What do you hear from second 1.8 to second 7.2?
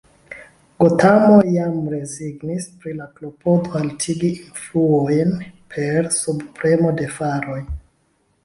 rezignis pri la klopodo haltigi influojn per subpremo de